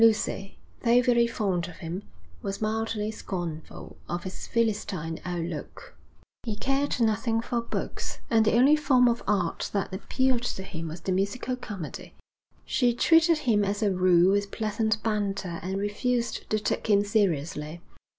[0.03, 2.01] Lucy, though very fond of him,
[2.41, 5.95] was mildly scornful of his Philistine outlook.
[6.41, 10.87] He cared nothing for books, and the only form of art that appealed to him
[10.87, 12.15] was the musical comedy.
[12.65, 17.79] She treated him as a rule with pleasant banter and refused to take him seriously.